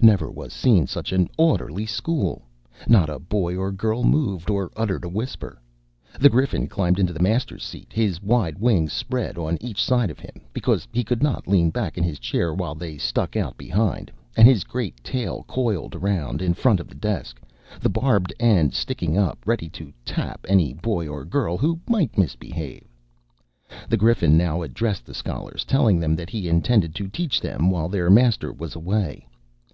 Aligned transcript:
Never 0.00 0.30
was 0.30 0.52
seen 0.52 0.86
such 0.86 1.10
an 1.12 1.28
orderly 1.36 1.84
school. 1.84 2.46
Not 2.86 3.10
a 3.10 3.18
boy 3.18 3.56
or 3.56 3.72
girl 3.72 4.04
moved, 4.04 4.48
or 4.50 4.70
uttered 4.76 5.04
a 5.04 5.08
whisper. 5.08 5.60
The 6.20 6.28
Griffin 6.28 6.66
climbed 6.68 6.98
into 6.98 7.12
the 7.12 7.20
master's 7.20 7.64
seat, 7.64 7.92
his 7.92 8.22
wide 8.22 8.58
wings 8.58 8.92
spread 8.92 9.36
on 9.36 9.58
each 9.60 9.82
side 9.82 10.10
of 10.10 10.18
him, 10.20 10.42
because 10.52 10.86
he 10.92 11.02
could 11.04 11.22
not 11.22 11.48
lean 11.48 11.70
back 11.70 11.98
in 11.98 12.04
his 12.04 12.18
chair 12.18 12.54
while 12.54 12.74
they 12.74 12.96
stuck 12.98 13.36
out 13.36 13.56
behind, 13.58 14.10
and 14.36 14.46
his 14.46 14.64
great 14.64 15.02
tail 15.02 15.44
coiled 15.48 15.94
around, 15.94 16.40
in 16.40 16.54
front 16.54 16.80
of 16.80 16.88
the 16.88 16.94
desk, 16.94 17.40
the 17.80 17.90
barbed 17.90 18.32
end 18.38 18.72
sticking 18.74 19.18
up, 19.18 19.38
ready 19.44 19.68
to 19.70 19.92
tap 20.04 20.46
any 20.48 20.72
boy 20.72 21.06
or 21.08 21.24
girl 21.24 21.58
who 21.58 21.80
might 21.88 22.16
misbehave. 22.16 22.84
The 23.88 23.98
Griffin 23.98 24.38
now 24.38 24.62
addressed 24.62 25.04
the 25.04 25.14
scholars, 25.14 25.64
telling 25.64 26.00
them 26.00 26.14
that 26.16 26.30
he 26.30 26.48
intended 26.48 26.94
to 26.94 27.08
teach 27.08 27.40
them 27.40 27.70
while 27.70 27.88
their 27.88 28.08
master 28.08 28.52
was 28.52 28.74
away. 28.74 29.26